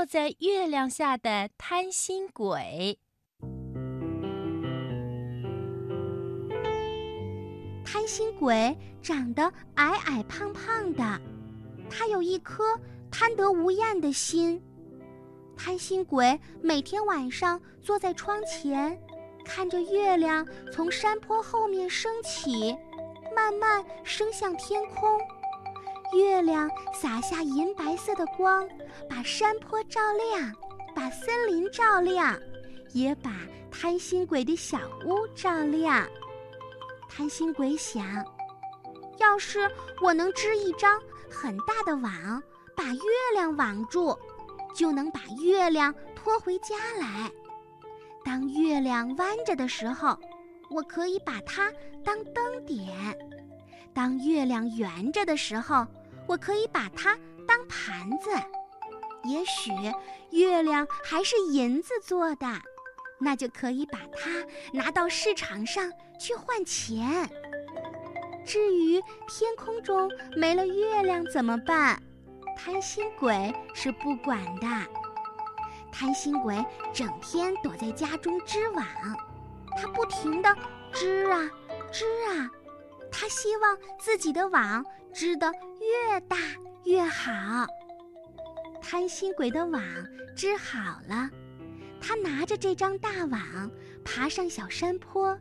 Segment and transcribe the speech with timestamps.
[0.00, 2.98] 坐在月亮下的贪心鬼。
[7.84, 11.20] 贪心鬼长得矮矮胖胖的，
[11.90, 12.64] 他有一颗
[13.10, 14.62] 贪得无厌的心。
[15.54, 18.98] 贪心鬼每天晚上坐在窗前，
[19.44, 22.74] 看着月亮从山坡后面升起，
[23.36, 25.20] 慢慢升向天空。
[26.12, 28.68] 月亮洒下银白色的光，
[29.08, 30.52] 把山坡照亮，
[30.94, 32.38] 把森林照亮，
[32.92, 33.30] 也把
[33.70, 36.06] 贪心鬼的小屋照亮。
[37.08, 38.24] 贪心鬼想，
[39.18, 39.70] 要是
[40.02, 42.42] 我能织一张很大的网，
[42.76, 43.02] 把月
[43.34, 44.16] 亮网住。
[44.72, 47.28] 就能把月亮拖回家来。
[48.24, 50.16] 当月亮弯着的时候，
[50.70, 51.72] 我可以把它
[52.04, 52.86] 当灯点；
[53.92, 55.84] 当月亮圆着的时候，
[56.30, 58.30] 我可以把它当盘子。
[59.24, 59.72] 也许
[60.30, 62.46] 月亮还是银子做的，
[63.18, 67.28] 那就可以把它拿到市场上去换钱。
[68.46, 72.00] 至于天空中没了月亮怎么办？
[72.56, 74.66] 贪心鬼是不管的，
[75.90, 78.86] 贪心鬼整天躲在家中织网，
[79.76, 80.56] 他不停地
[80.92, 81.50] 织啊
[81.90, 82.48] 织啊，
[83.10, 85.46] 他希望自己的网织得
[85.80, 86.36] 越大
[86.84, 87.66] 越好。
[88.80, 89.82] 贪心鬼的网
[90.34, 91.30] 织好了，
[92.00, 93.70] 他拿着这张大网
[94.04, 95.38] 爬上小山坡，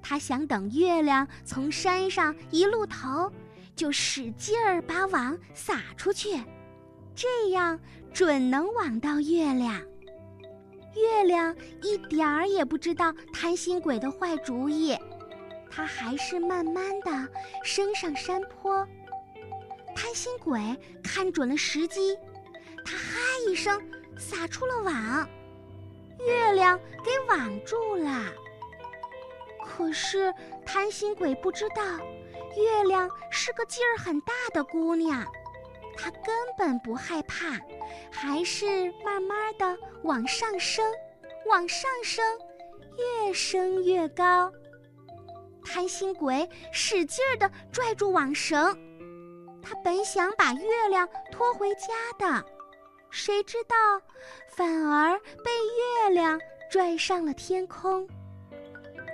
[0.00, 3.30] 他想等月亮从山上一露头。
[3.76, 6.38] 就使劲儿把网撒出去，
[7.14, 7.80] 这样
[8.12, 9.80] 准能网到月亮。
[10.94, 14.94] 月亮一点儿也不知道贪心鬼的坏主意，
[15.70, 17.10] 它还是慢慢的
[17.62, 18.86] 升上山坡。
[19.94, 20.60] 贪心鬼
[21.02, 22.18] 看准了时机，
[22.84, 23.80] 他哈一声
[24.18, 25.28] 撒出了网，
[26.18, 28.32] 月亮给网住了。
[29.64, 30.32] 可是
[30.66, 31.82] 贪心鬼不知道。
[32.56, 35.24] 月亮是个劲儿很大的姑娘，
[35.96, 37.56] 她根本不害怕，
[38.10, 40.84] 还是慢慢的往上升，
[41.46, 42.24] 往上升，
[42.98, 44.52] 越升越高。
[45.64, 48.76] 贪心鬼使劲儿的拽住网绳，
[49.62, 51.88] 他本想把月亮拖回家
[52.18, 52.44] 的，
[53.10, 53.76] 谁知道
[54.48, 55.50] 反而被
[56.04, 56.40] 月亮
[56.70, 58.08] 拽上了天空。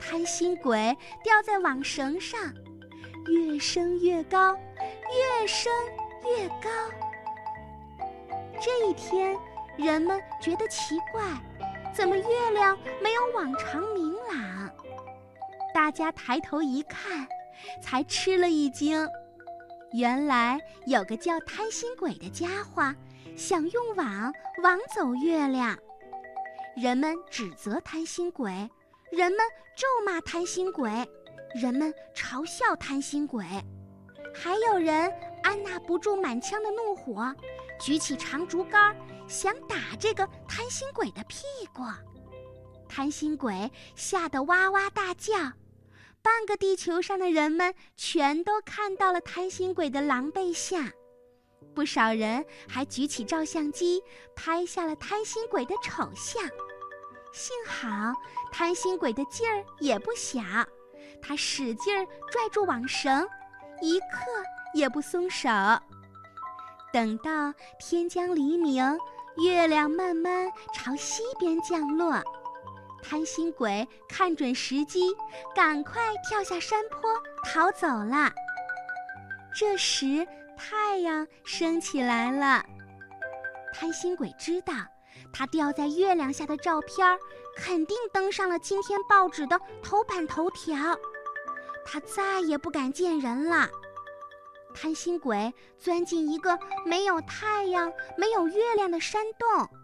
[0.00, 2.40] 贪心鬼掉在网绳上。
[3.30, 4.54] 越升越高，
[5.10, 5.70] 越升
[6.24, 6.70] 越高。
[8.58, 9.36] 这一天，
[9.76, 11.22] 人们觉得奇怪，
[11.94, 14.57] 怎么月亮没有往常明朗？
[15.78, 17.24] 大家抬头一看，
[17.80, 19.08] 才吃了一惊。
[19.92, 22.92] 原来有个叫贪心鬼的家伙，
[23.36, 24.32] 想用网
[24.64, 25.78] 网走月亮。
[26.76, 28.50] 人们指责贪心鬼，
[29.12, 29.38] 人们
[29.76, 30.90] 咒骂贪心鬼。
[31.54, 33.46] 人们嘲笑贪心鬼，
[34.34, 35.08] 还有人
[35.44, 37.32] 按捺不住满腔的怒火，
[37.80, 38.96] 举起长竹竿
[39.28, 41.84] 想打这个贪心鬼的屁股。
[42.88, 45.34] 贪心鬼吓得哇哇大叫，
[46.28, 50.86] 半个地球上的人们全都看到了贪心鬼的狼狈相。
[51.74, 54.02] 不少人还举起照相机
[54.36, 56.42] 拍下了贪心鬼的丑相。
[57.32, 58.12] 幸好
[58.52, 60.42] 贪心鬼的劲儿也不小。
[61.22, 63.26] 他使劲儿拽住网绳，
[63.80, 64.26] 一刻
[64.74, 65.48] 也不松手。
[66.92, 68.84] 等到天将黎明，
[69.38, 72.22] 月亮慢慢朝西边降落，
[73.02, 75.14] 贪心鬼看准时机，
[75.54, 77.10] 赶快跳下山坡
[77.44, 78.30] 逃走了。
[79.54, 80.26] 这时
[80.56, 82.64] 太阳升起来了，
[83.72, 84.74] 贪心鬼知道，
[85.32, 87.18] 他掉在月亮下的照片
[87.56, 90.76] 肯定登上了今天报纸的头版头条。
[91.86, 93.68] 他再也不敢见人了。
[94.74, 99.77] 贪心鬼钻进一个没有太阳、没有月亮的山洞。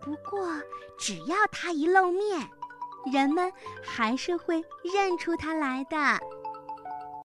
[0.00, 0.48] 不过，
[0.98, 2.48] 只要他一露面，
[3.12, 3.52] 人们
[3.82, 5.96] 还是会认出他来的。